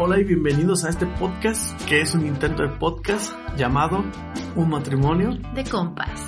[0.00, 4.04] Hola y bienvenidos a este podcast que es un intento de podcast llamado
[4.54, 6.20] Un matrimonio de compas.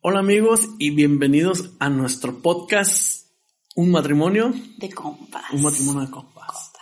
[0.00, 3.26] Hola amigos y bienvenidos a nuestro podcast
[3.74, 5.44] Un matrimonio de compas.
[5.52, 6.72] Un matrimonio de compas.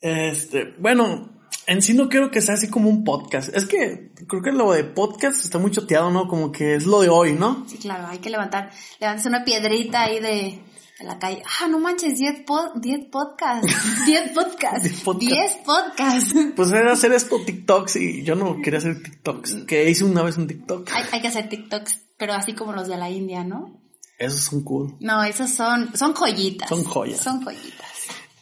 [0.00, 1.30] Este, bueno,
[1.68, 3.54] en sí no quiero que sea así como un podcast.
[3.54, 6.26] Es que creo que lo de podcast está muy choteado, ¿no?
[6.26, 7.64] Como que es lo de hoy, ¿no?
[7.68, 10.60] Sí, claro, hay que levantar, levantarse una piedrita ahí de,
[10.98, 11.42] de la calle.
[11.60, 13.66] Ah, no manches, 10 pod, 10 podcasts,
[14.06, 16.34] 10 podcasts, 10 podcasts.
[16.54, 20.36] Pues era hacer esto TikToks y yo no quería hacer TikToks, que hice una vez
[20.36, 20.88] un TikTok.
[20.92, 23.80] Hay, hay que hacer TikToks, pero así como los de la India, ¿no?
[24.18, 24.96] Esos son cool.
[25.00, 26.68] No, esos son, son joyitas.
[26.68, 27.20] Son joyas.
[27.20, 27.86] Son joyitas.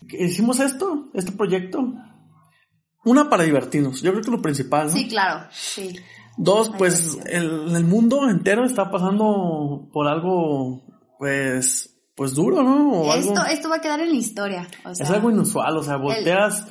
[0.09, 1.81] Hicimos esto, este proyecto.
[3.05, 4.93] Una para divertirnos, yo creo que lo principal, ¿no?
[4.93, 5.99] Sí, claro, sí.
[6.37, 10.83] Dos, pues el, el mundo entero está pasando por algo,
[11.19, 12.91] pues, pues duro, ¿no?
[12.91, 14.69] O esto, algo, esto va a quedar en la historia.
[14.85, 16.67] O sea, es algo inusual, o sea, volteas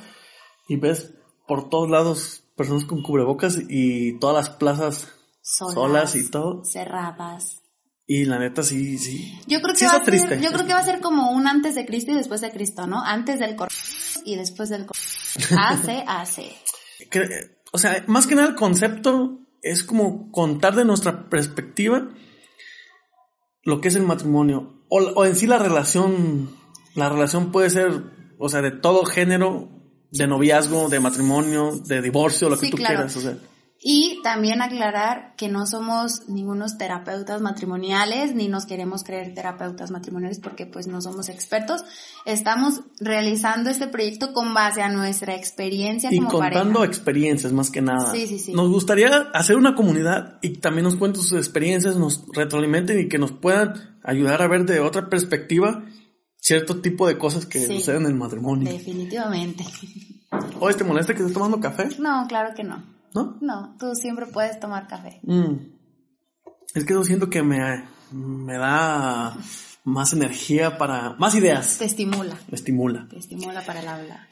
[0.68, 1.14] y ves
[1.46, 5.08] por todos lados personas con cubrebocas y todas las plazas
[5.42, 6.64] solas, solas y todo.
[6.64, 7.60] Cerradas.
[8.06, 9.32] Y la neta sí, sí.
[9.46, 11.46] Yo creo que sí va a ser, yo creo que va a ser como un
[11.46, 13.02] antes de Cristo y después de Cristo, ¿no?
[13.02, 13.68] Antes del cor
[14.24, 14.96] y después del cor
[15.58, 16.54] Hace, hace.
[17.72, 22.08] O sea, más que nada el concepto es como contar de nuestra perspectiva
[23.62, 24.73] lo que es el matrimonio.
[24.88, 26.50] O, o en sí la relación,
[26.94, 28.02] la relación puede ser,
[28.38, 29.68] o sea, de todo género,
[30.10, 32.94] de noviazgo, de matrimonio, de divorcio, lo que tú claro.
[32.94, 33.16] quieras.
[33.16, 33.36] O sea,
[33.80, 40.38] Y también aclarar que no somos ningunos terapeutas matrimoniales, ni nos queremos creer terapeutas matrimoniales
[40.38, 41.84] porque pues no somos expertos.
[42.24, 46.84] Estamos realizando este proyecto con base a nuestra experiencia y como contando pareja.
[46.84, 48.12] experiencias más que nada.
[48.12, 48.52] Sí, sí, sí.
[48.54, 53.18] Nos gustaría hacer una comunidad y también nos cuenten sus experiencias, nos retroalimenten y que
[53.18, 55.84] nos puedan ayudar a ver de otra perspectiva
[56.36, 57.78] cierto tipo de cosas que Sí.
[57.78, 58.70] suceden en el matrimonio.
[58.72, 59.64] Definitivamente.
[60.60, 61.88] Oye, ¿te molesta que estés tomando café?
[61.98, 62.84] No, claro que no.
[63.14, 63.38] ¿No?
[63.40, 65.20] No, tú siempre puedes tomar café.
[65.22, 65.54] Mm.
[66.74, 69.36] Es que yo siento que me, me da
[69.84, 71.14] más energía para...
[71.18, 71.78] Más ideas.
[71.78, 72.36] Te estimula.
[72.50, 73.06] Me estimula.
[73.08, 74.28] Te estimula para el habla.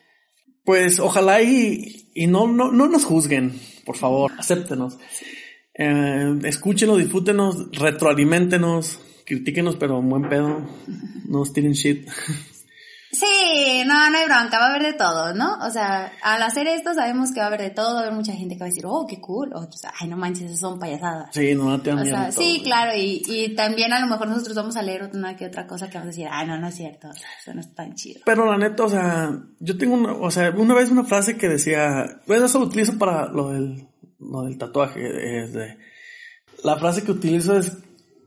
[0.65, 4.99] Pues ojalá y, y no, no, no nos juzguen, por favor, acéptenos.
[5.75, 10.67] Eh, escúchenos, disfrútenos, retroalimentenos, critíquenos, pero en buen pedo.
[11.29, 12.09] No nos tiren shit.
[13.13, 15.59] Sí, no, no hay bronca, va a haber de todo, ¿no?
[15.67, 18.15] O sea, al hacer esto sabemos que va a haber de todo, va a haber
[18.15, 21.29] mucha gente que va a decir, oh, qué cool, otros, ay, no manches, son payasadas.
[21.31, 22.43] Sí, no, no te O sea, todo.
[22.43, 25.67] sí, claro, y, y también a lo mejor nosotros vamos a leer una que otra
[25.67, 27.75] cosa que vamos a decir, ay, no, no es cierto, o sea, eso no es
[27.75, 28.23] tan chido.
[28.25, 31.51] Pero la neta, o sea, yo tengo una, o sea, una vez una frase que
[31.51, 33.89] decía, pues eso lo utilizo para lo del,
[34.21, 35.77] lo del tatuaje, es de,
[36.65, 37.77] la frase que utilizo es,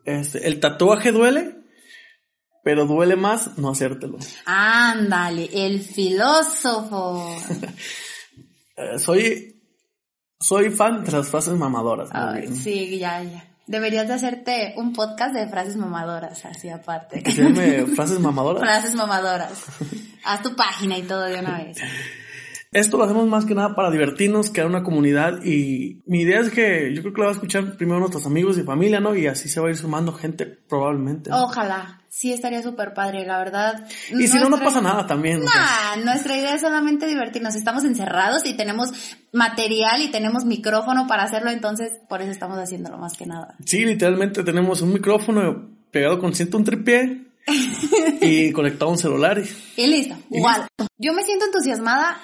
[0.06, 1.56] es, el tatuaje duele,
[2.64, 4.18] pero duele más no hacértelo.
[4.46, 7.38] Ándale, el filósofo.
[8.98, 9.62] Soy,
[10.38, 12.10] soy fan de las frases mamadoras.
[12.12, 13.56] Ay, sí, ya, ya.
[13.68, 17.22] Deberías de hacerte un podcast de frases mamadoras, así aparte.
[17.96, 18.62] Frases mamadoras.
[18.62, 19.64] Frases mamadoras.
[20.24, 21.78] Haz tu página y todo de una vez.
[22.76, 26.50] Esto lo hacemos más que nada para divertirnos, crear una comunidad y mi idea es
[26.50, 29.16] que yo creo que lo va a escuchar primero nuestros amigos y familia, ¿no?
[29.16, 31.30] Y así se va a ir sumando gente probablemente.
[31.30, 31.44] ¿no?
[31.46, 32.02] Ojalá.
[32.10, 33.88] Sí, estaría súper padre, la verdad.
[34.18, 35.42] y si no, no pasa nada también.
[35.42, 35.96] o sea.
[35.98, 37.56] Nah, nuestra idea es solamente divertirnos.
[37.56, 38.90] Estamos encerrados y tenemos
[39.34, 43.56] material y tenemos micrófono para hacerlo, entonces por eso estamos haciéndolo más que nada.
[43.66, 47.26] Sí, literalmente tenemos un micrófono pegado con ciento un tripié
[48.22, 49.38] y conectado a un celular.
[49.40, 50.68] y- Y listo, igual.
[50.98, 52.18] Yo me siento entusiasmada,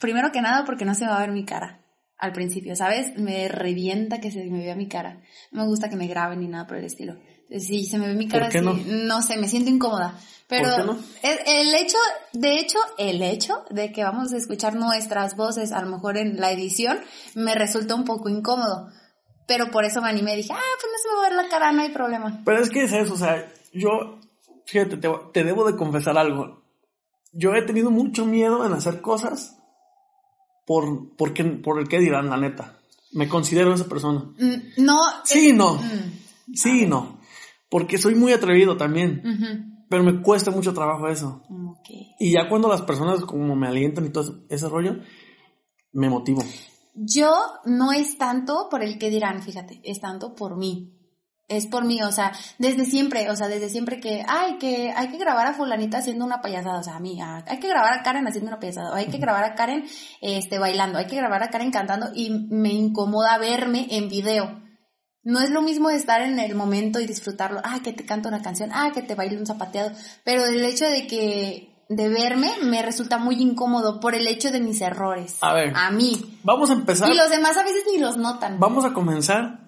[0.00, 1.80] primero que nada, porque no se va a ver mi cara
[2.18, 3.16] al principio, ¿sabes?
[3.16, 5.22] Me revienta que se me vea mi cara.
[5.52, 7.16] No me gusta que me graben ni nada por el estilo.
[7.48, 9.22] Si se me ve mi cara ¿Por qué así, no?
[9.22, 10.18] sé, me siento incómoda.
[10.48, 10.98] Pero qué no?
[11.22, 11.96] el, el hecho,
[12.32, 16.38] de hecho, el hecho de que vamos a escuchar nuestras voces, a lo mejor en
[16.40, 16.98] la edición,
[17.34, 18.88] me resulta un poco incómodo.
[19.46, 21.48] Pero por eso me animé, dije, ah, pues no se me va a ver la
[21.48, 22.42] cara, no hay problema.
[22.44, 24.18] Pero es que es eso, o sea, yo,
[24.66, 26.64] fíjate, te, te debo de confesar algo.
[27.32, 29.57] Yo he tenido mucho miedo en hacer cosas
[30.68, 32.78] por, porque, por el que dirán, la neta.
[33.12, 34.20] Me considero esa persona.
[34.38, 35.00] Mm, No.
[35.24, 35.74] Sí, es- no.
[35.74, 37.18] Mm, Sí y no.
[37.70, 39.22] Porque soy muy atrevido también.
[39.88, 41.42] Pero me cuesta mucho trabajo eso.
[42.20, 44.96] Y ya cuando las personas como me alientan y todo ese rollo,
[45.92, 46.42] me motivo.
[46.94, 47.32] Yo
[47.64, 50.97] no es tanto por el que dirán, fíjate, es tanto por mí.
[51.48, 55.08] Es por mí, o sea, desde siempre, o sea, desde siempre que, ay, que hay
[55.08, 57.94] que grabar a fulanita haciendo una payasada, o sea, a mí, a- hay que grabar
[57.94, 59.84] a Karen haciendo una payasada, o hay que grabar a Karen,
[60.20, 64.60] este, bailando, hay que grabar a Karen cantando y me incomoda verme en video.
[65.22, 68.42] No es lo mismo estar en el momento y disfrutarlo, ah, que te canta una
[68.42, 69.90] canción, ah, que te baile un zapateado,
[70.24, 74.60] pero el hecho de que de verme me resulta muy incómodo por el hecho de
[74.60, 75.38] mis errores.
[75.40, 75.72] A ver.
[75.74, 76.38] A mí.
[76.44, 77.10] Vamos a empezar.
[77.10, 78.60] Y los demás a veces ni los notan.
[78.60, 79.67] Vamos a comenzar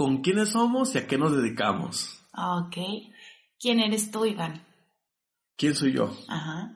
[0.00, 2.24] con quiénes somos y a qué nos dedicamos.
[2.32, 2.74] Ok.
[3.58, 4.66] ¿Quién eres tú, Iván?
[5.58, 6.16] ¿Quién soy yo?
[6.26, 6.74] Ajá.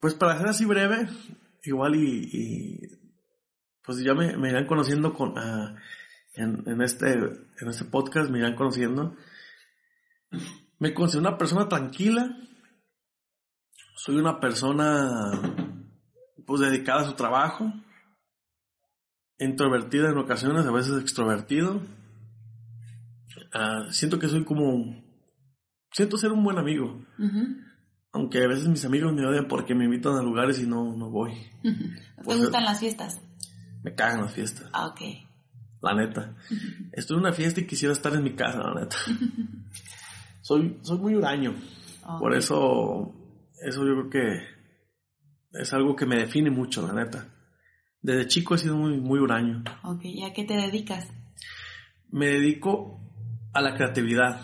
[0.00, 1.08] Pues para ser así breve,
[1.62, 2.80] igual y, y
[3.80, 5.76] pues ya me, me irán conociendo con ah,
[6.34, 9.14] en, en este en este podcast me irán conociendo.
[10.80, 12.28] Me considero una persona tranquila.
[13.94, 15.30] Soy una persona
[16.44, 17.72] pues dedicada a su trabajo.
[19.38, 21.80] Introvertida en ocasiones, a veces extrovertido.
[23.52, 25.02] Ah, siento que soy como
[25.92, 27.04] siento ser un buen amigo.
[28.12, 31.10] Aunque a veces mis amigos me odian porque me invitan a lugares y no, no
[31.10, 31.34] voy.
[31.62, 33.20] ¿Te Pues, gustan las fiestas?
[33.82, 35.00] Me cagan las fiestas, Ah, ok.
[35.82, 36.34] la neta.
[36.92, 38.96] Estoy en una fiesta y quisiera estar en mi casa, la neta.
[40.40, 41.54] soy, soy muy huraño.
[42.18, 43.14] Por eso,
[43.62, 44.42] eso yo creo que
[45.60, 47.26] es algo que me define mucho, la neta.
[48.06, 49.64] Desde chico he sido muy, muy huraño.
[49.82, 51.08] Ok, ¿y a qué te dedicas?
[52.08, 53.00] Me dedico
[53.52, 54.42] a la creatividad.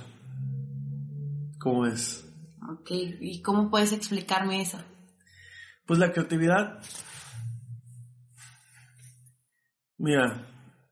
[1.61, 2.29] ¿Cómo es?
[2.69, 4.79] Ok, ¿y cómo puedes explicarme eso?
[5.87, 6.83] Pues la creatividad.
[9.97, 10.45] Mira,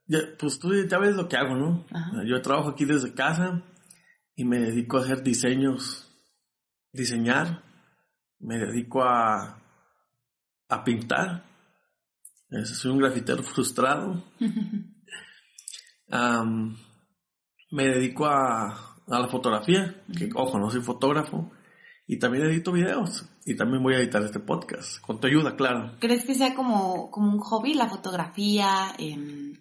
[0.07, 1.85] ya, pues tú ya ves lo que hago, ¿no?
[1.91, 2.23] Ajá.
[2.25, 3.65] Yo trabajo aquí desde casa
[4.37, 6.09] y me dedico a hacer diseños,
[6.93, 7.65] diseñar,
[8.39, 9.61] me dedico a,
[10.69, 11.50] a pintar.
[12.65, 14.25] Soy un grafitero frustrado.
[17.71, 21.51] Me dedico a, a la fotografía, que ojo, no soy fotógrafo.
[22.07, 23.25] Y también edito videos.
[23.45, 25.01] Y también voy a editar este podcast.
[25.01, 25.93] Con tu ayuda, claro.
[26.01, 29.55] ¿Crees que sea como, como un hobby la fotografía, em,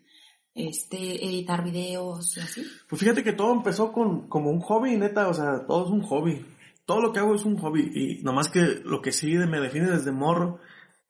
[0.55, 2.63] este, editar videos y así?
[2.89, 5.27] Pues fíjate que todo empezó con como un hobby, neta.
[5.27, 6.43] O sea, todo es un hobby.
[6.85, 7.91] Todo lo que hago es un hobby.
[7.93, 10.59] Y nomás que lo que sí me define desde morro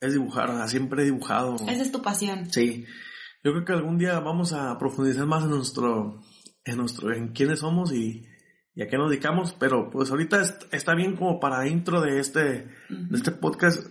[0.02, 0.50] es dibujar.
[0.50, 1.56] O sea, siempre he dibujado.
[1.56, 2.52] Esa es tu pasión.
[2.52, 2.86] Sí.
[3.44, 6.22] Yo creo que algún día vamos a profundizar más en nuestro,
[6.66, 8.26] en nuestro, en quiénes somos y,
[8.76, 12.20] y a qué nos dedicamos, pero pues ahorita est- está bien como para intro de
[12.20, 12.40] este,
[12.90, 13.88] de este podcast,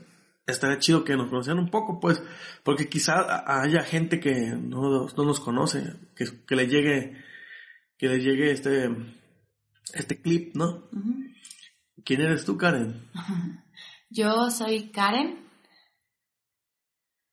[0.46, 2.22] estaría chido que nos conocieran un poco, pues,
[2.62, 7.16] porque quizá haya gente que no, no nos conoce, que, que le llegue,
[7.96, 8.90] que le llegue este,
[9.94, 10.88] este clip, ¿no?
[12.05, 13.08] ¿Quién eres tú, Karen?
[14.10, 15.47] Yo soy Karen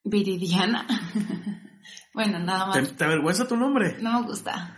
[0.06, 0.86] Viridiana.
[2.14, 2.92] bueno, nada ¿Te, más.
[2.96, 3.98] te avergüenza tu nombre?
[4.02, 4.78] No me gusta.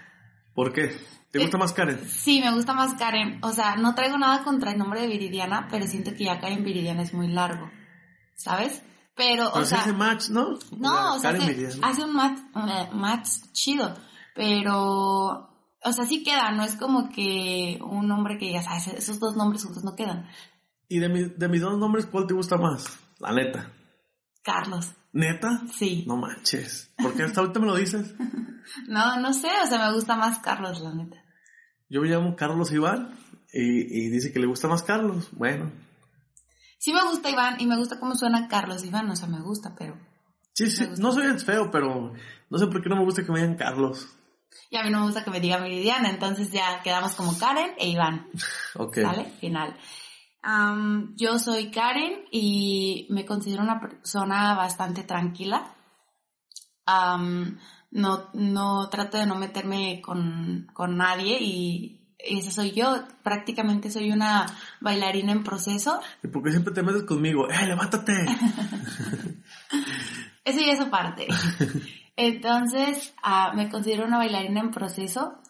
[0.56, 0.98] ¿Por qué?
[1.32, 2.00] ¿Te gusta más Karen?
[2.10, 3.40] Sí, me gusta más Karen.
[3.44, 6.64] O sea, no traigo nada contra el nombre de Viridiana, pero siento que ya Karen
[6.64, 7.70] Viridiana es muy largo.
[8.36, 8.82] ¿Sabes?
[9.16, 10.58] Pero, Pero o se sea, hace match, ¿no?
[10.78, 13.96] no, o sea, Karen hace, hace un match, eh, match chido,
[14.36, 15.50] pero,
[15.84, 19.36] o sea, sí queda, no es como que un nombre que digas, ah, esos dos
[19.36, 20.28] nombres juntos no quedan.
[20.88, 22.86] Y de, mi- de mis dos nombres, ¿cuál te gusta más?
[23.20, 23.72] La neta.
[24.48, 25.62] Carlos, ¿Neta?
[25.78, 26.06] sí.
[26.08, 26.90] No manches.
[26.98, 28.16] ¿Por qué hasta ahorita me lo dices?
[28.88, 31.24] No, no sé, o sea, me gusta más Carlos, la neta.
[31.90, 33.18] Yo me llamo Carlos Iván
[33.54, 35.30] y, y dice que le gusta más Carlos.
[35.32, 35.72] Bueno.
[36.78, 39.74] Sí me gusta Iván y me gusta cómo suena Carlos Iván, o sea, me gusta,
[39.80, 39.98] pero...
[40.54, 42.14] Sí, sí, no soy el feo, pero
[42.50, 44.08] no sé por qué no me gusta que me digan Carlos.
[44.70, 47.72] Y a mí no me gusta que me diga Meridiana, entonces ya quedamos como Karen
[47.78, 48.28] e Iván.
[48.76, 48.98] Ok.
[48.98, 49.32] ¿Sale?
[49.40, 49.78] Final.
[50.50, 55.76] Am, yo soy Karen y me considero una persona bastante tranquila.
[57.92, 63.04] No, no trato de no meterme con, con nadie y esa soy yo.
[63.24, 64.46] Prácticamente soy una
[64.80, 66.00] bailarina en proceso.
[66.24, 67.50] ¿Y por qué siempre te metes conmigo?
[67.50, 68.14] ¡Eh, levántate!
[70.46, 71.28] Eso ya es aparte.
[72.16, 75.42] Entonces, ah, me considero una bailarina en proceso.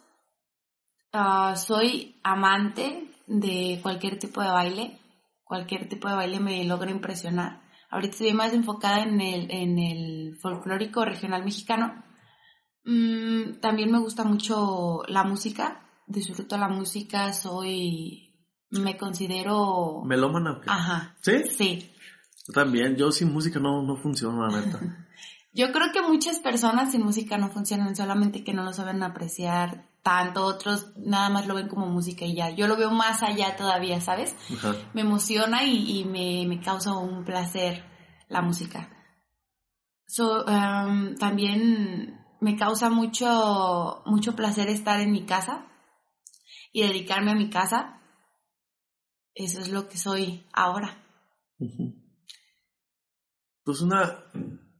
[1.13, 4.99] Ah, soy amante de cualquier tipo de baile.
[5.43, 7.61] Cualquier tipo de baile me logra impresionar.
[7.89, 12.03] Ahorita estoy más enfocada en el, en el folclórico regional mexicano.
[12.83, 15.85] Mm, también me gusta mucho la música.
[16.07, 17.33] Disfruto la música.
[17.33, 18.33] Soy.
[18.71, 20.01] Me considero.
[20.03, 20.61] ¿Melómana?
[20.67, 21.15] Ajá.
[21.21, 21.43] ¿Sí?
[21.49, 21.93] Sí.
[22.47, 22.95] Yo también.
[22.97, 24.79] Yo sin música no, no funciona, la neta.
[25.53, 29.89] Yo creo que muchas personas sin música no funcionan, solamente que no lo saben apreciar
[30.07, 32.49] tanto, otros nada más lo ven como música y ya.
[32.51, 34.33] Yo lo veo más allá todavía, ¿sabes?
[34.93, 37.83] Me emociona y, y me, me causa un placer
[38.29, 38.89] la música.
[40.07, 45.67] So, um, también me causa mucho, mucho placer estar en mi casa
[46.71, 48.01] y dedicarme a mi casa.
[49.33, 51.03] Eso es lo que soy ahora.
[53.65, 54.23] Pues una,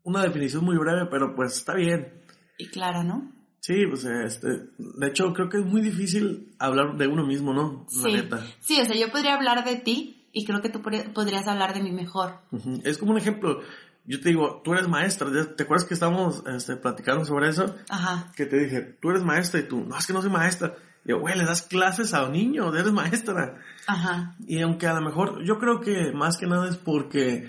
[0.04, 2.26] una definición muy breve, pero pues está bien.
[2.58, 3.37] Y clara, ¿no?
[3.60, 4.48] Sí, pues este,
[4.78, 7.86] de hecho creo que es muy difícil hablar de uno mismo, ¿no?
[7.90, 8.04] Sí.
[8.12, 8.46] La neta.
[8.60, 11.74] Sí, o sea, yo podría hablar de ti y creo que tú podría- podrías hablar
[11.74, 12.40] de mí mejor.
[12.84, 13.62] Es como un ejemplo.
[14.06, 15.28] Yo te digo, tú eres maestra.
[15.36, 17.76] ¿ya ¿Te acuerdas que estábamos este, platicando sobre eso?
[17.90, 18.32] Ajá.
[18.38, 20.76] Que te dije, tú eres maestra y tú, no, es que no soy maestra.
[21.04, 23.56] Y yo, güey, le das clases a un niño, eres maestra.
[23.86, 24.36] Ajá.
[24.48, 27.48] Y aunque a lo mejor, yo creo que más que nada es porque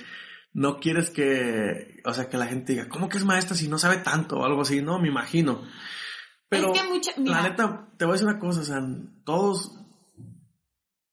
[0.58, 3.78] no quieres que, o sea, que la gente diga, ¿cómo que es maestra si no
[3.78, 4.82] sabe tanto o algo así?
[4.82, 5.62] No, me imagino.
[6.48, 8.80] Pero es que mucha, la neta, te voy a decir una cosa, o sea,
[9.24, 9.78] todos,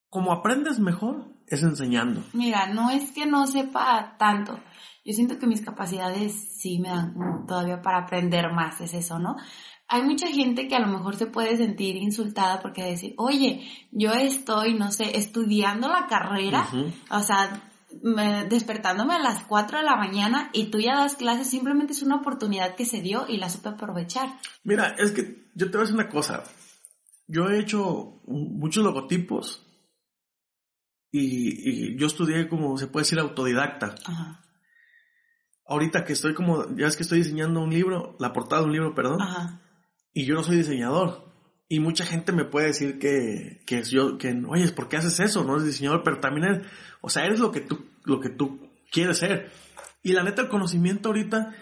[0.10, 2.24] como aprendes mejor, es enseñando.
[2.34, 4.60] mira, no es que no sepa tanto.
[5.04, 9.20] Yo siento que mis capacidades sí me dan como todavía para aprender más, es eso,
[9.20, 9.36] ¿no?
[9.88, 14.12] Hay mucha gente que a lo mejor se puede sentir insultada porque decir, oye, yo
[14.14, 16.68] estoy, no sé, estudiando la carrera,
[17.12, 17.62] o sea,
[18.50, 22.16] despertándome a las 4 de la mañana y tú ya das clases, simplemente es una
[22.16, 24.40] oportunidad que se dio y la supe aprovechar.
[24.64, 26.44] Mira, es que yo te voy a decir una cosa.
[27.28, 29.66] Yo he hecho muchos logotipos
[31.12, 33.96] y, y yo estudié como se puede decir autodidacta.
[34.06, 34.46] Ajá,
[35.68, 38.74] Ahorita que estoy como, ya es que estoy diseñando un libro, la portada de un
[38.74, 39.62] libro, perdón, ajá,
[40.14, 41.35] y yo no soy diseñador.
[41.68, 45.44] Y mucha gente me puede decir que, que yo, que, oye, ¿por qué haces eso?
[45.44, 46.68] No eres diseñador, pero también eres,
[47.02, 49.52] o sea, eres lo que tú, lo que tú quieres ser.
[50.04, 51.54] Y la neta, el conocimiento ahorita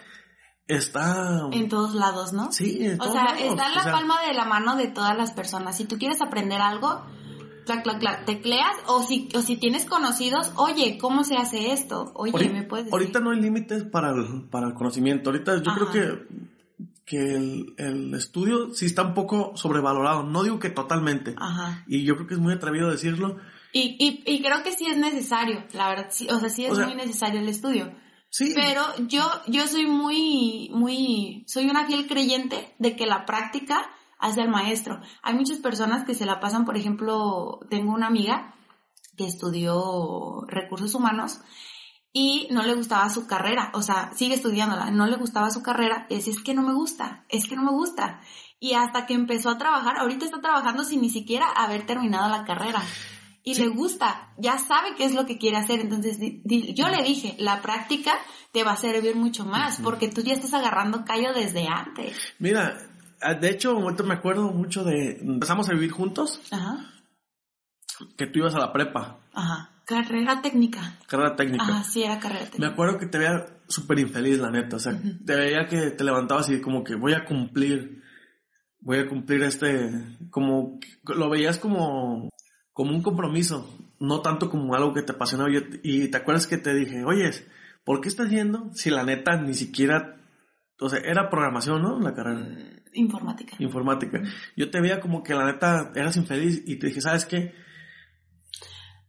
[0.66, 1.48] está...
[1.52, 2.52] en todos lados, ¿no?
[2.52, 3.40] sí, en O todos sea, lados.
[3.40, 5.76] está en O la sea, palma de la mano de todas las personas.
[5.76, 7.02] Si tú quieres aprender algo,
[7.64, 12.12] clac, clac, clac, tecleas o si, o si tienes conocidos, oye, ¿cómo se hace esto?
[12.14, 12.94] Oye, Ahorita, ¿me puedes decir?
[12.94, 15.30] ahorita no hay límites para el, para el conocimiento.
[15.30, 15.80] Ahorita yo Ajá.
[15.80, 16.26] creo que,
[17.04, 20.22] que el, el estudio sí está un poco sobrevalorado.
[20.22, 21.34] No digo que totalmente.
[21.36, 21.84] Ajá.
[21.86, 23.38] Y yo creo que es muy atrevido decirlo.
[23.72, 26.72] Y, y, y creo que sí es necesario, la verdad, sí, o sea, sí es
[26.72, 27.92] O sea, muy necesario el estudio.
[28.30, 28.52] Sí.
[28.54, 33.84] Pero yo, yo soy muy, muy, soy una fiel creyente de que la práctica
[34.18, 35.00] hace al maestro.
[35.22, 38.54] Hay muchas personas que se la pasan, por ejemplo, tengo una amiga
[39.16, 41.40] que estudió recursos humanos
[42.16, 46.06] y no le gustaba su carrera, o sea, sigue estudiándola, no le gustaba su carrera
[46.08, 48.20] y decía, es que no me gusta, es que no me gusta.
[48.60, 52.44] Y hasta que empezó a trabajar, ahorita está trabajando sin ni siquiera haber terminado la
[52.44, 52.80] carrera.
[53.42, 53.62] Y Sí.
[53.62, 55.80] le gusta, ya sabe qué es lo que quiere hacer.
[55.80, 58.12] Entonces, di- di- yo le dije, la práctica
[58.52, 62.16] te va a servir mucho más, porque tú ya estás agarrando callo desde antes.
[62.38, 62.78] Mira,
[63.20, 65.18] ah, de hecho, ahorita me acuerdo mucho de...
[65.20, 66.76] Empezamos a vivir juntos, Ajá,
[68.16, 69.70] que tú ibas a la prepa, ajá.
[69.86, 70.98] Carrera técnica.
[71.06, 71.64] carrera técnica.
[71.64, 72.72] Ajá, sí, era carrera Me técnica.
[72.72, 74.76] acuerdo que te veía súper infeliz, la neta.
[74.76, 78.02] O sea, te veía que te levantabas y como que voy a cumplir,
[78.80, 79.90] voy a cumplir este,
[80.30, 82.30] como, lo veías como,
[82.72, 85.50] como un compromiso, no tanto como algo que te apasionaba.
[85.82, 87.30] Y te acuerdas que te dije, oye,
[87.84, 90.16] ¿por qué estás yendo si la neta ni siquiera,
[90.80, 92.00] o sea, era programación, ¿no?
[92.00, 92.46] La carrera
[92.94, 93.56] Informática.
[93.58, 94.22] informática.
[94.56, 97.52] Yo te veía como que la neta eras infeliz y te dije, ¿sabes qué?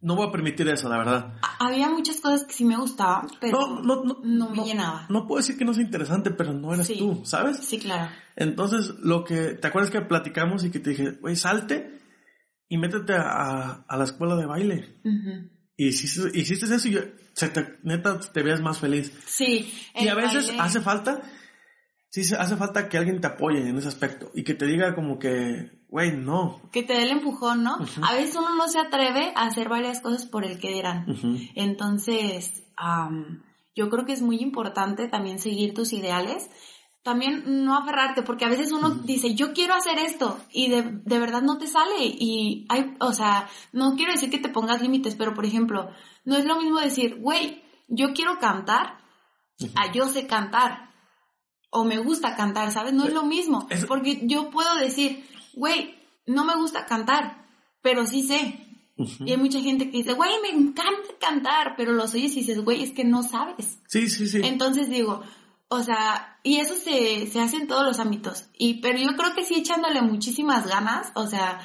[0.06, 1.34] No voy a permitir eso, la verdad.
[1.60, 5.08] Había muchas cosas que sí me gustaban, pero No, no, no, no me llenaba.
[5.10, 6.98] No puedo decir que no sea interesante, pero no eres Sí.
[7.00, 7.58] tú, ¿sabes?
[7.58, 8.12] Sí, claro.
[8.36, 12.00] Entonces, lo que, ¿te acuerdas que platicamos y que te dije, güey, salte
[12.70, 15.00] y métete a, a la escuela de baile?
[15.04, 15.50] Ujú.
[15.76, 17.02] Y hiciste, hiciste eso y yo,
[17.34, 19.12] se te- neta te veas más feliz.
[19.26, 19.74] Sí.
[19.96, 21.22] Y a veces baile- hace falta,
[22.10, 25.18] sí, hace falta que alguien te apoye en ese aspecto y que te diga como
[25.20, 26.60] que, güey, no.
[26.74, 27.78] Que te dé el empujón, ¿no?
[28.02, 31.06] A veces uno no se atreve a hacer varias cosas por el que dirán.
[31.56, 36.50] Entonces, am, yo creo que es muy importante también seguir tus ideales.
[37.02, 41.20] También no aferrarte, porque a veces uno dice, yo quiero hacer esto, y de, de
[41.20, 42.04] verdad no te sale.
[42.04, 45.92] Y hay, o sea, no quiero decir que te pongas límites, pero por ejemplo,
[46.25, 48.98] no es lo mismo decir, güey, yo quiero cantar,
[49.75, 50.90] a yo sé cantar.
[51.70, 52.92] O me gusta cantar, ¿sabes?
[52.92, 53.68] No es lo mismo.
[53.88, 55.25] Porque yo puedo decir,
[55.56, 55.96] güey,
[56.26, 57.46] no me gusta cantar,
[57.82, 58.62] pero sí sé.
[58.98, 62.64] Y hay mucha gente que dice, güey, me encanta cantar, pero los oyes y dices,
[62.64, 63.80] güey, es que no sabes.
[63.88, 64.42] Sí, sí, sí.
[64.44, 65.22] Entonces digo,
[65.68, 68.50] o sea, y eso se, se hace en todos los ámbitos.
[68.58, 71.60] Y, pero yo creo que sí echándole muchísimas ganas, o sea,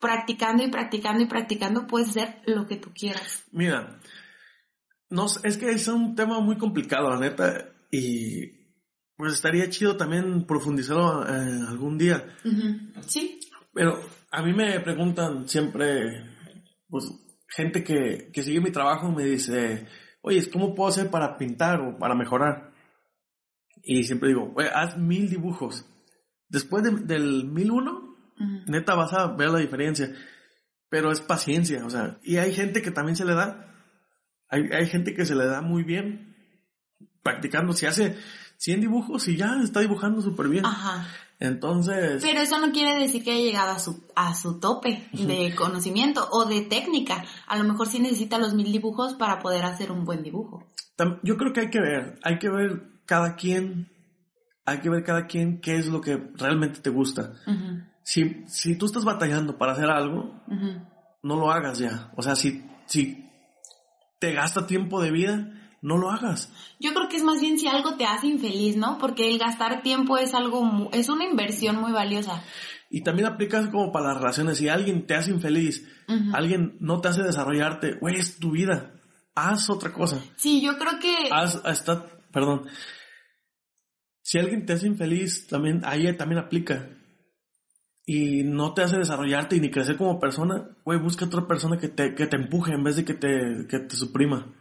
[0.00, 3.44] practicando y practicando y practicando, puedes hacer lo que tú quieras.
[3.52, 4.00] Mira,
[5.08, 8.61] no, es que es un tema muy complicado, la neta, y
[9.16, 12.24] pues estaría chido también profundizarlo eh, algún día.
[13.06, 13.40] Sí.
[13.72, 13.98] Pero
[14.30, 16.24] a mí me preguntan siempre,
[16.88, 17.04] pues,
[17.48, 19.86] gente que, que sigue mi trabajo me dice,
[20.22, 22.72] oye, ¿cómo puedo hacer para pintar o para mejorar?
[23.82, 25.84] Y siempre digo, "Güey, haz mil dibujos.
[26.48, 28.14] Después de- del mil uno,
[28.66, 30.14] neta vas a ver la diferencia.
[30.88, 33.74] Pero es paciencia, o sea, y hay gente que también se le da.
[34.48, 36.36] Hay, hay gente que se le da muy bien
[37.22, 37.72] practicando.
[37.72, 38.14] Si hace
[38.62, 40.64] 100 dibujos y ya está dibujando súper bien.
[40.64, 41.08] Ajá.
[41.40, 42.22] Entonces...
[42.22, 46.28] Pero eso no quiere decir que haya llegado a su, a su tope de conocimiento
[46.30, 47.24] o de técnica.
[47.48, 50.64] A lo mejor sí necesita los mil dibujos para poder hacer un buen dibujo.
[51.24, 53.90] Yo creo que hay que ver, hay que ver cada quien,
[54.64, 57.32] hay que ver cada quien qué es lo que realmente te gusta.
[58.04, 60.40] si, si tú estás batallando para hacer algo,
[61.24, 62.12] no lo hagas ya.
[62.16, 63.28] O sea, si, si
[64.20, 66.50] te gasta tiempo de vida, no lo hagas.
[66.80, 68.98] Yo creo que es más bien si algo te hace infeliz, ¿no?
[68.98, 72.42] Porque el gastar tiempo es algo, es una inversión muy valiosa.
[72.88, 74.58] Y también aplicas como para las relaciones.
[74.58, 75.86] Si alguien te hace infeliz,
[76.32, 78.94] alguien no te hace desarrollarte, güey, es tu vida.
[79.34, 80.22] Haz otra cosa.
[80.36, 81.14] Sí, yo creo que...
[81.30, 82.66] Haz, está, perdón.
[84.20, 86.88] Si alguien te hace infeliz, también, ahí también aplica
[88.04, 91.88] y no te hace desarrollarte y ni crecer como persona, güey, busca otra persona que
[91.88, 94.54] te, que te empuje en vez de que te, que te suprima.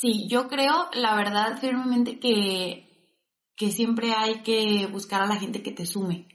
[0.00, 3.14] Sí, yo creo, la verdad, firmemente que,
[3.56, 6.28] que siempre hay que buscar a la gente que te sume.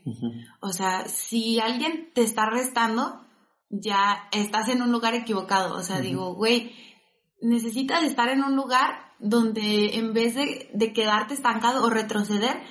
[0.61, 3.21] O sea, si alguien te está restando,
[3.69, 5.75] ya estás en un lugar equivocado.
[5.75, 6.71] O sea, digo, güey,
[7.39, 12.63] necesitas estar en un lugar donde en vez de, de quedarte estancado o retroceder,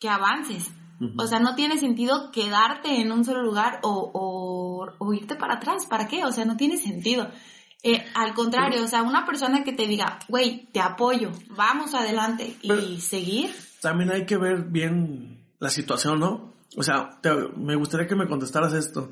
[0.00, 0.72] que avances.
[1.18, 5.86] O sea, no tiene sentido quedarte en un solo lugar o, o, irte para atrás.
[5.86, 6.24] ¿Para qué?
[6.24, 7.28] O sea, no tiene sentido.
[7.86, 12.56] Eh, al contrario, o sea, una persona que te diga, güey, te apoyo, vamos adelante
[12.62, 13.54] y seguir.
[13.82, 16.54] También hay que ver bien la situación, ¿no?
[16.78, 17.20] O sea,
[17.58, 19.10] me gustaría que me contestaras esto.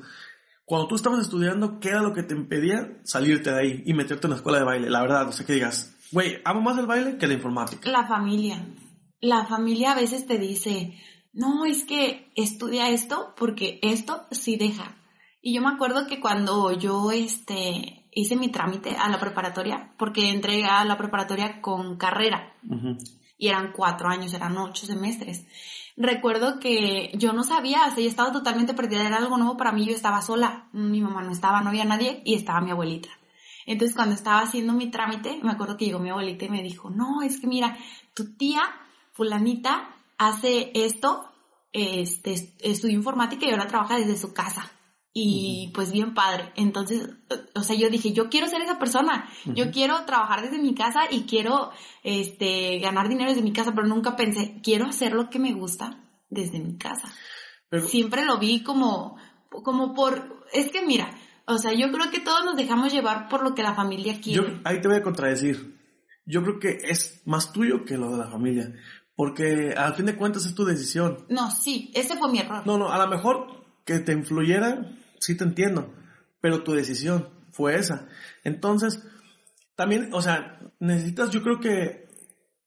[0.65, 4.25] Cuando tú estabas estudiando, ¿qué era lo que te impedía salirte de ahí y meterte
[4.25, 4.89] en la escuela de baile?
[4.89, 7.91] La verdad, o sea, que digas, güey, amo más el baile que la informática.
[7.91, 8.65] La familia.
[9.21, 10.97] La familia a veces te dice,
[11.31, 14.97] no, es que estudia esto porque esto sí deja.
[15.43, 20.29] Y yo me acuerdo que cuando yo este, hice mi trámite a la preparatoria, porque
[20.29, 22.53] entré a la preparatoria con carrera,
[23.37, 25.45] y eran cuatro años, eran ocho semestres.
[25.95, 29.71] Recuerdo que yo no sabía, o sea, yo estaba totalmente perdida, era algo nuevo para
[29.71, 33.09] mí, yo estaba sola, mi mamá no estaba, no había nadie, y estaba mi abuelita.
[33.65, 36.89] Entonces, cuando estaba haciendo mi trámite, me acuerdo que llegó mi abuelita y me dijo,
[36.89, 37.77] no, es que mira,
[38.13, 38.61] tu tía,
[39.11, 41.29] fulanita, hace esto,
[41.71, 44.71] este, estudió informática y ahora trabaja desde su casa.
[45.13, 46.51] Y pues bien padre.
[46.55, 47.07] Entonces,
[47.53, 49.29] o sea, yo dije, yo quiero ser esa persona.
[49.45, 51.71] Yo quiero trabajar desde mi casa y quiero,
[52.03, 56.03] este, ganar dinero desde mi casa, pero nunca pensé, quiero hacer lo que me gusta
[56.29, 57.13] desde mi casa.
[57.87, 59.17] Siempre lo vi como,
[59.49, 63.43] como por, es que mira, o sea, yo creo que todos nos dejamos llevar por
[63.43, 64.41] lo que la familia quiere.
[64.41, 65.77] Yo, ahí te voy a contradecir.
[66.25, 68.73] Yo creo que es más tuyo que lo de la familia.
[69.15, 71.25] Porque al fin de cuentas es tu decisión.
[71.29, 72.65] No, sí, ese fue mi error.
[72.65, 74.89] No, no, a lo mejor que te influyera,
[75.23, 75.93] sí te entiendo,
[76.41, 78.07] pero tu decisión fue esa.
[78.43, 79.01] Entonces,
[79.75, 82.07] también, o sea, necesitas, yo creo que,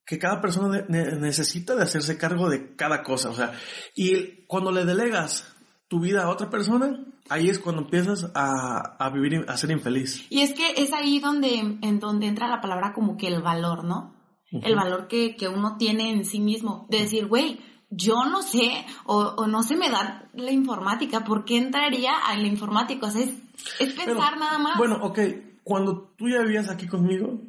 [0.04, 3.52] que cada persona necesita de hacerse cargo de cada cosa, o sea,
[3.94, 5.54] y cuando le delegas
[5.88, 10.26] tu vida a otra persona, ahí es cuando empiezas a, a vivir, a ser infeliz.
[10.30, 13.84] Y es que es ahí donde, en donde entra la palabra como que el valor,
[13.84, 14.16] ¿no?
[14.50, 16.86] el valor que, uno tiene en sí mismo.
[16.88, 21.56] De decir, güey, yo no sé o, no se me da la informática, ¿por qué
[21.58, 23.06] entraría a la informática?
[23.06, 24.78] O sea, es, pensar nada más.
[24.78, 25.18] Bueno, ok,
[25.62, 27.40] cuando tú ya vivías aquí conmigo,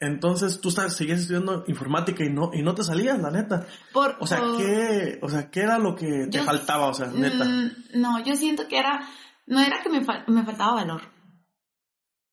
[0.00, 3.66] entonces tú seguías estudiando informática y no, y no te salías, la neta.
[3.92, 7.44] Por, o sea, ¿qué, o sea, ¿qué era lo que te faltaba, o sea, neta?
[7.44, 9.08] Mm, no, yo siento que era,
[9.46, 11.02] no era que me, me faltaba valor.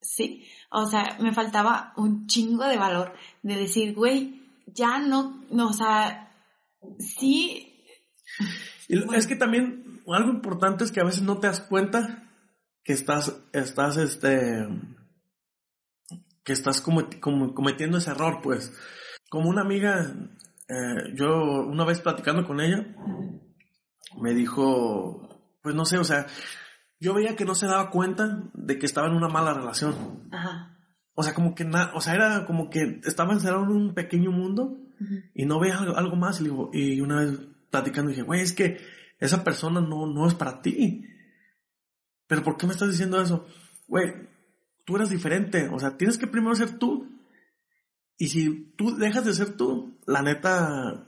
[0.02, 3.14] Sí, o sea, me faltaba un chingo de valor
[3.44, 6.29] de decir, güey, ya no, no, o sea,
[7.00, 7.84] sí.
[8.88, 12.30] es que también algo importante es que a veces no te das cuenta
[12.84, 14.68] que estás, estás, este,
[16.44, 18.74] que estás cometiendo ese error, pues.
[19.30, 20.12] Como una amiga,
[20.68, 21.28] eh, yo
[21.68, 22.96] una vez platicando con ella,
[24.20, 26.26] me dijo, pues no sé, o sea,
[27.00, 30.28] yo veía que no se daba cuenta de que estaba en una mala relación.
[30.32, 30.76] Ajá.
[31.14, 34.32] O sea, como que nada, o sea, era como que estaba encerrado en un pequeño
[34.32, 34.78] mundo
[35.34, 36.40] y no veía algo, más.
[36.40, 38.80] Y, digo, y una vez platicando dije, güey, es que
[39.20, 41.06] esa persona no, no es para ti.
[42.28, 43.46] Pero ¿por qué me estás diciendo eso?
[43.88, 44.14] Güey,
[44.86, 45.70] tú eres diferente.
[45.70, 47.08] O sea, tienes que primero ser tú.
[48.18, 51.08] Y si tú dejas de ser tú, la neta,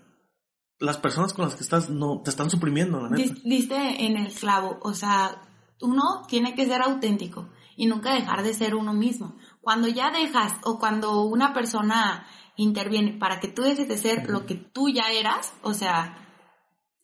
[0.79, 3.35] las personas con las que estás no te están suprimiendo, la neta.
[3.43, 4.79] Diste en el clavo.
[4.81, 5.41] O sea,
[5.81, 9.35] uno tiene que ser auténtico y nunca dejar de ser uno mismo.
[9.61, 14.45] Cuando ya dejas o cuando una persona interviene para que tú dejes de ser lo
[14.45, 16.17] que tú ya eras, o sea,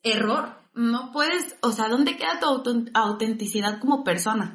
[0.03, 0.57] error.
[0.73, 4.53] No puedes, o sea, ¿dónde queda tu autenticidad como persona?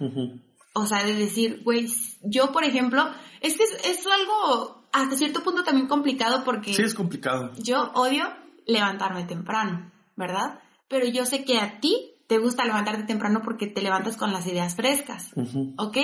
[0.74, 1.88] O sea, de decir, güey,
[2.22, 3.08] yo por ejemplo,
[3.40, 6.72] es que es, algo hasta cierto punto también complicado porque...
[6.74, 7.52] Sí, es complicado.
[7.58, 8.24] Yo odio
[8.66, 10.60] levantarme temprano, ¿verdad?
[10.92, 14.46] pero yo sé que a ti te gusta levantarte temprano porque te levantas con las
[14.46, 15.34] ideas frescas,
[15.76, 15.98] ¿ok?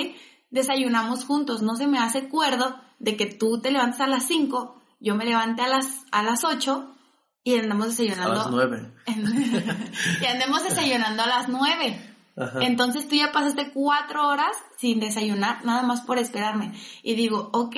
[0.51, 4.79] Desayunamos juntos, no se me hace acuerdo de que tú te levantes a las 5,
[4.99, 6.95] yo me levante a las, a las 8
[7.43, 8.33] y andamos desayunando.
[8.33, 8.93] A las 9.
[10.21, 12.15] y andemos desayunando a las 9.
[12.61, 16.73] Entonces tú ya pasaste cuatro horas sin desayunar, nada más por esperarme.
[17.01, 17.75] Y digo, ok,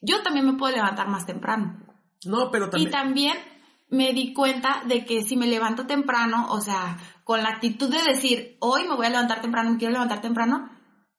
[0.00, 1.84] yo también me puedo levantar más temprano.
[2.24, 2.88] No, pero también...
[2.88, 3.36] Y también
[3.88, 8.02] me di cuenta de que si me levanto temprano, o sea, con la actitud de
[8.02, 10.70] decir, hoy me voy a levantar temprano, me quiero levantar temprano,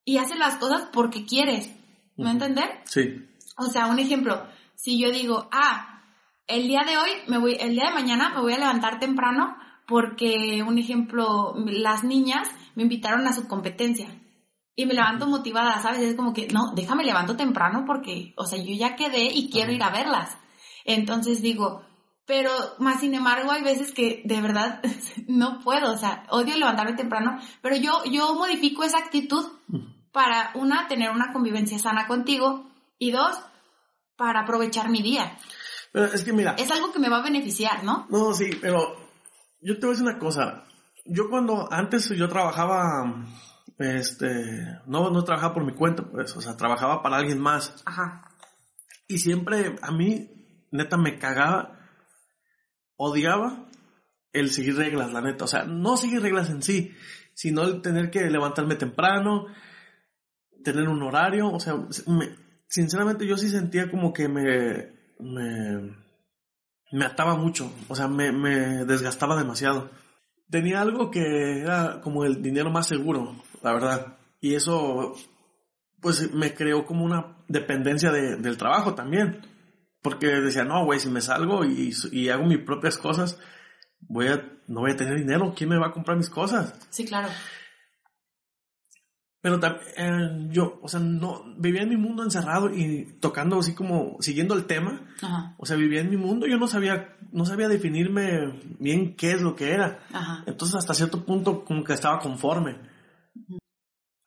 [0.04, 1.71] y haces las cosas porque quieres.
[2.17, 2.82] ¿Me entender?
[2.86, 3.25] Sí.
[3.58, 6.04] O sea, un ejemplo, si yo digo, ah,
[6.47, 9.58] el día de hoy, me voy, el día de mañana me voy a levantar temprano
[9.88, 14.08] porque, un ejemplo, las niñas me invitaron a su competencia.
[14.78, 16.01] Y me levanto motivada, ¿sabes?
[16.01, 19.71] Es como que, no, déjame levanto temprano porque, o sea, yo ya quedé y quiero
[19.71, 20.38] ir a verlas.
[20.84, 21.84] Entonces digo,
[22.25, 24.81] pero más sin embargo hay veces que de verdad
[25.27, 29.45] no puedo, o sea, odio levantarme temprano, pero yo, yo modifico esa actitud
[30.11, 33.38] para, una, tener una convivencia sana contigo y dos,
[34.15, 35.38] para aprovechar mi día.
[35.91, 36.55] Pero es que mira.
[36.57, 38.07] Es algo que me va a beneficiar, ¿no?
[38.09, 38.95] No, sí, pero
[39.61, 40.63] yo te voy a decir una cosa.
[41.05, 43.25] Yo cuando antes yo trabajaba,
[43.77, 47.83] este, no, no trabajaba por mi cuenta, pues, o sea, trabajaba para alguien más.
[47.85, 48.29] Ajá.
[49.07, 50.29] Y siempre a mí,
[50.71, 51.74] neta, me cagaba,
[52.97, 53.65] odiaba
[54.34, 55.45] el seguir reglas, la neta.
[55.45, 56.93] O sea, no seguir reglas en sí,
[57.34, 59.47] sino el tener que levantarme temprano,
[60.63, 61.51] tener un horario.
[61.51, 61.75] O sea,
[62.67, 65.95] sinceramente yo sí sentía como que me, me,
[66.91, 67.71] me ataba mucho.
[67.88, 69.89] O sea, me, me desgastaba demasiado.
[70.49, 74.17] Tenía algo que era como el dinero más seguro, la verdad.
[74.41, 75.15] Y eso,
[76.01, 79.41] pues me creó como una dependencia de, del trabajo también.
[80.05, 83.39] Porque decía, no, güey, si me salgo y, y, hago mis propias cosas,
[84.01, 84.35] voy a,
[84.67, 85.55] no voy a tener dinero.
[85.57, 86.75] ¿Quién me va a comprar mis cosas?
[86.91, 87.27] Sí, claro.
[89.41, 89.59] Pero
[89.97, 94.53] eh, yo, o sea, no, vivía en mi mundo encerrado y tocando así como, siguiendo
[94.53, 95.01] el tema.
[95.23, 95.55] Ajá.
[95.57, 99.41] O sea, vivía en mi mundo, yo no sabía, no sabía definirme bien qué es
[99.41, 100.05] lo que era.
[100.13, 100.43] Ajá.
[100.45, 102.77] Entonces hasta cierto punto como que estaba conforme.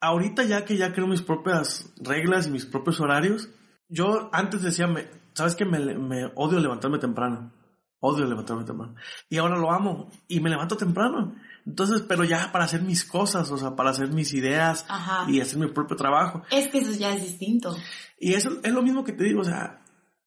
[0.01, 3.47] Ahorita ya que ya creo mis propias reglas y mis propios horarios,
[3.89, 7.51] yo antes decía, me, ¿sabes que me, me odio levantarme temprano?
[7.99, 8.95] Odio levantarme temprano.
[9.29, 11.35] Y ahora lo amo y me levanto temprano.
[11.65, 15.29] Entonces, pero ya para hacer mis cosas, o sea, para hacer mis ideas Ajá.
[15.29, 16.43] y hacer mi propio trabajo.
[16.49, 17.75] Es que eso ya es distinto.
[18.17, 19.81] Y eso es lo mismo que te digo, o sea,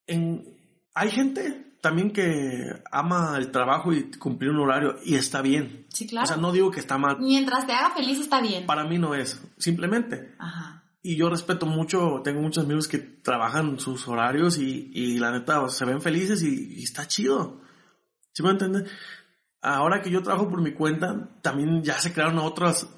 [0.07, 0.45] en,
[0.95, 5.87] hay gente también que ama el trabajo y cumplir un horario y está bien.
[5.89, 6.25] Sí, claro.
[6.25, 7.19] O sea, no digo que está mal.
[7.19, 8.67] Mientras te haga feliz está bien.
[8.67, 10.35] Para mí no es, simplemente.
[10.39, 10.82] Ajá.
[11.03, 15.69] Y yo respeto mucho, tengo muchos amigos que trabajan sus horarios y, y la neta
[15.69, 17.61] se ven felices y, y está chido.
[18.33, 18.89] ¿Sí me entiendes?
[19.61, 22.89] Ahora que yo trabajo por mi cuenta, también ya se crearon otras,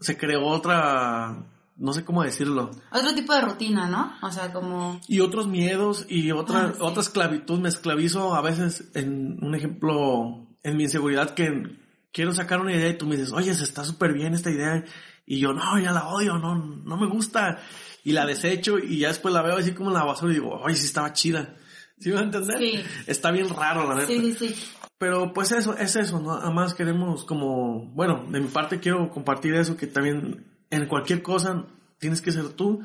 [0.00, 2.70] se creó otra, no sé cómo decirlo.
[2.92, 4.12] Otro tipo de rutina, ¿no?
[4.22, 5.00] O sea, como...
[5.08, 6.78] Y otros miedos y otra, Ah, sí.
[6.80, 7.58] otra esclavitud.
[7.58, 11.78] Me esclavizo a veces en un ejemplo, en mi inseguridad que
[12.12, 14.84] quiero sacar una idea y tú me dices, oye, se está súper bien esta idea.
[15.26, 17.58] Y yo, no, ya la odio, no, no me gusta.
[18.04, 20.50] Y la desecho y ya después la veo así como en la basura y digo,
[20.50, 21.56] oye, sí estaba chida.
[21.98, 22.58] ¿Sí me va a entender?
[22.58, 22.80] Sí.
[23.06, 24.06] Está bien raro, la neta.
[24.06, 24.54] Sí, sí, sí.
[24.98, 26.34] Pero pues eso, es eso, ¿no?
[26.34, 31.66] Además queremos como, bueno, de mi parte quiero compartir eso, que también en cualquier cosa
[31.98, 32.80] tienes que ser tú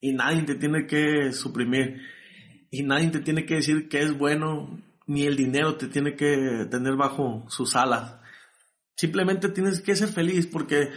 [0.00, 2.02] y nadie te tiene que suprimir
[2.70, 6.66] y nadie te tiene que decir que es bueno, ni el dinero te tiene que
[6.70, 8.16] tener bajo sus alas.
[8.96, 10.90] Simplemente tienes que ser feliz porque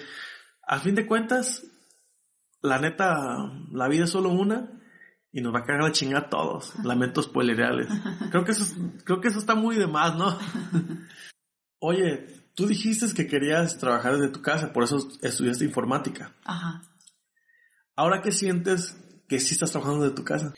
[0.71, 1.63] a fin de cuentas,
[2.61, 4.79] la neta, la vida es solo una
[5.31, 6.73] y nos va a cagar la chingada a todos.
[6.83, 7.87] Lamentos spoilereales.
[8.31, 10.37] Creo que eso, es- creo que eso está muy de más, ¿no?
[11.79, 16.35] Oye, tú dijiste que querías trabajar desde tu casa, por eso estudiaste informática.
[16.45, 16.81] Ajá.
[17.95, 20.53] Ahora qué sientes que sí estás trabajando desde tu casa.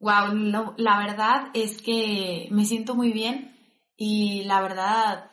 [0.00, 3.56] Wow, lo- la verdad es que me siento muy bien
[3.96, 5.30] y la verdad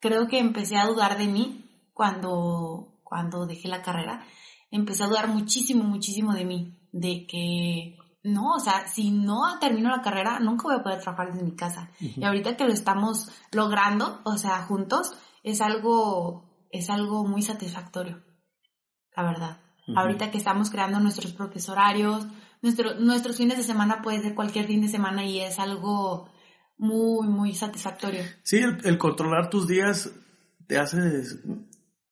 [0.00, 4.26] creo que empecé a dudar de mí cuando, cuando dejé la carrera.
[4.70, 9.88] Empecé a dudar muchísimo, muchísimo de mí, de que no, o sea, si no termino
[9.88, 11.90] la carrera, nunca voy a poder trabajar desde mi casa.
[12.00, 18.24] Y ahorita que lo estamos logrando, o sea, juntos, es algo, es algo muy satisfactorio,
[19.16, 19.60] la verdad.
[19.94, 22.26] Ahorita que estamos creando nuestros propios horarios,
[22.60, 26.28] nuestro, nuestros fines de semana puede ser cualquier fin de semana y es algo
[26.76, 28.24] muy, muy satisfactorio.
[28.42, 30.10] Sí, el, el controlar tus días
[30.66, 30.98] te hace,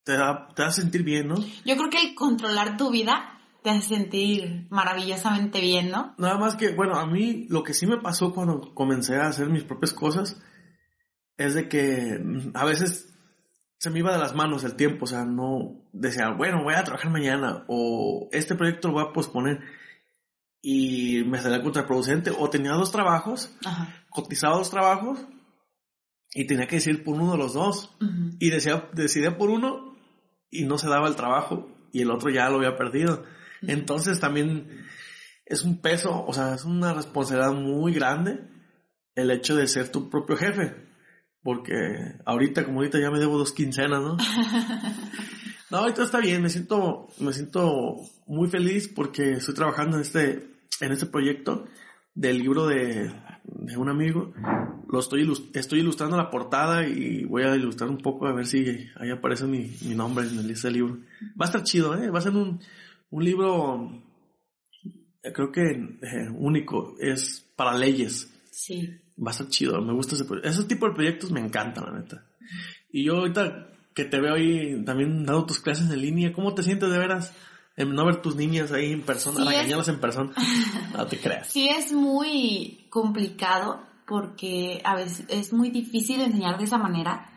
[0.05, 1.37] te, da, te hace sentir bien, ¿no?
[1.65, 6.15] Yo creo que el controlar tu vida te hace sentir maravillosamente bien, ¿no?
[6.19, 9.49] Nada más que, bueno, a mí lo que sí me pasó cuando comencé a hacer
[9.49, 10.41] mis propias cosas
[11.37, 13.15] es de que mm, a veces
[13.79, 16.85] se me iba de las manos el tiempo, o sea, no decía, bueno, voy a
[16.85, 19.61] trabajar mañana o este proyecto lo voy a posponer
[20.63, 23.55] y me salía contraproducente o tenía dos trabajos,
[24.09, 25.19] cotizaba dos trabajos
[26.33, 27.95] y tenía que decir por uno de los dos
[28.39, 29.84] y decía, decidía por uno
[30.55, 33.25] y no se daba el trabajo y el otro ya lo había perdido.
[33.63, 34.87] Entonces también
[35.47, 38.41] es un peso, o sea, es una responsabilidad muy grande
[39.15, 40.75] el hecho de ser tu propio jefe.
[41.43, 41.75] Porque
[42.25, 44.17] ahorita, como ahorita ya me debo dos quincenas, ¿no?
[45.71, 50.49] no, ahorita está bien, me siento, me siento muy feliz porque estoy trabajando en este,
[50.81, 51.67] en este proyecto
[52.15, 53.13] del libro de,
[53.45, 54.33] de un amigo.
[54.89, 58.89] Lo estoy, estoy ilustrando la portada y voy a ilustrar un poco a ver si
[58.97, 60.99] ahí aparece mi, mi nombre en el lista del libro.
[61.41, 62.11] Va a estar chido, ¿eh?
[62.11, 62.61] Va a ser un,
[63.11, 64.03] un libro,
[65.23, 68.31] eh, creo que eh, único, es para leyes.
[68.51, 70.49] Sí va a ser chido, me gusta ese proyecto.
[70.49, 72.27] Ese tipo de proyectos me encantan, la neta.
[72.91, 76.63] Y yo ahorita que te veo ahí también dando tus clases en línea, ¿cómo te
[76.63, 77.33] sientes de veras?
[77.77, 80.33] No ver tus niñas ahí en persona, sí en persona.
[80.97, 81.49] No te creas.
[81.49, 87.31] Sí es muy complicado porque a veces es muy difícil enseñar de esa manera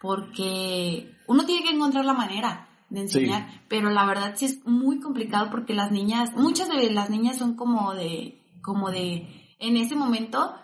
[0.00, 5.00] porque uno tiene que encontrar la manera de enseñar, pero la verdad sí es muy
[5.00, 9.96] complicado porque las niñas, muchas de las niñas son como de, como de, en ese
[9.96, 10.54] momento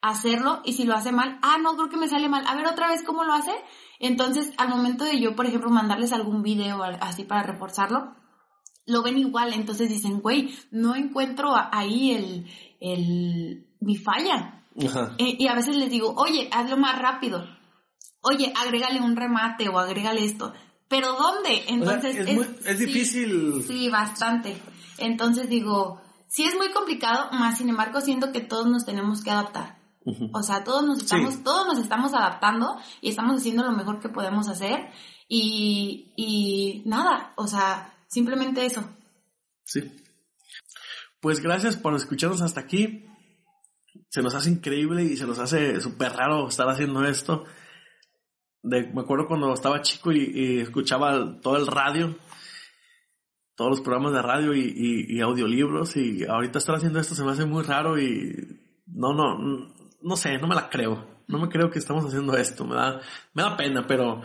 [0.00, 2.66] hacerlo y si lo hace mal, ah, no, creo que me sale mal, a ver
[2.66, 3.52] otra vez cómo lo hace.
[3.98, 8.14] Entonces, al momento de yo, por ejemplo, mandarles algún video así para reforzarlo,
[8.86, 12.46] lo ven igual, entonces dicen, güey, no encuentro ahí el,
[12.80, 14.64] el, mi falla.
[15.18, 17.44] Eh, y a veces les digo, oye, hazlo más rápido.
[18.20, 20.52] Oye, agrégale un remate o agrégale esto.
[20.88, 21.64] Pero ¿dónde?
[21.68, 22.16] Entonces
[22.64, 23.64] es, difícil.
[23.66, 24.56] Sí, bastante.
[24.98, 29.30] Entonces digo, sí es muy complicado, más sin embargo siento que todos nos tenemos que
[29.30, 29.78] adaptar.
[30.32, 34.08] O sea, todos nos estamos, todos nos estamos adaptando y estamos haciendo lo mejor que
[34.08, 34.90] podemos hacer
[35.28, 38.88] y, y nada, o sea, simplemente eso.
[39.64, 39.92] Sí.
[41.20, 43.04] Pues gracias por escucharnos hasta aquí.
[44.10, 47.44] Se nos hace increíble y se nos hace súper raro estar haciendo esto.
[48.62, 52.16] De, me acuerdo cuando estaba chico y, escuchaba todo el radio,
[53.54, 57.32] todos los programas de radio y, y, audiolibros y ahorita estar haciendo esto se me
[57.32, 58.34] hace muy raro y
[58.86, 61.16] no, no, no sé, no me la creo.
[61.28, 62.64] No me creo que estamos haciendo esto.
[62.64, 63.00] Me da,
[63.34, 64.22] me da pena, pero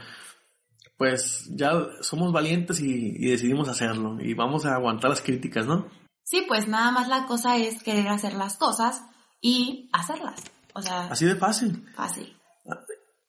[1.02, 4.20] pues ya somos valientes y, decidimos hacerlo.
[4.22, 5.88] Y vamos a aguantar las críticas, ¿no?
[6.24, 9.04] Sí, pues nada más la cosa es querer hacer las cosas
[9.42, 10.44] y hacerlas.
[10.76, 11.08] O sea.
[11.08, 11.88] Así de fácil.
[11.96, 12.38] Fácil.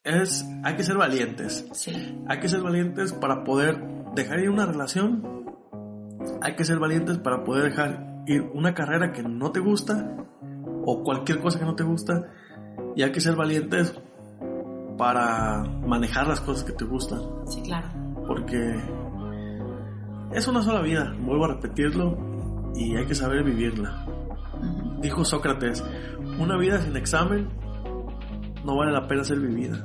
[0.04, 1.64] Es, hay que ser valientes.
[1.72, 1.94] Sí.
[2.28, 3.82] Hay que ser valientes para poder
[4.14, 5.46] dejar ir una relación.
[6.42, 10.14] Hay que ser valientes para poder dejar ir una carrera que no te gusta
[10.84, 12.34] o cualquier cosa que no te gusta
[12.96, 13.94] y hay que ser valientes
[15.02, 17.18] para manejar las cosas que te gustan.
[17.48, 17.88] Sí, claro.
[18.24, 18.80] Porque
[20.30, 22.16] es una sola vida, vuelvo a repetirlo,
[22.76, 24.06] y hay que saber vivirla.
[25.00, 25.82] Dijo Sócrates,
[26.38, 27.48] una vida sin examen
[28.64, 29.84] no vale la pena ser vivida.